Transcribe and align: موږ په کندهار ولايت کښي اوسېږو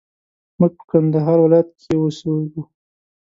موږ 0.59 0.71
په 0.77 0.83
کندهار 0.91 1.37
ولايت 1.41 1.69
کښي 1.77 1.93
اوسېږو 1.99 2.61